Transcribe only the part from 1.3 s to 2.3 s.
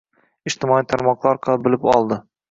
orqali bilib oldi